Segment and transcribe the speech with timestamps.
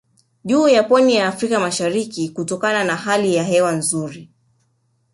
[0.45, 4.29] Juu ya pwani ya Afrika mashariki kutokana na hali ya hewa nzuri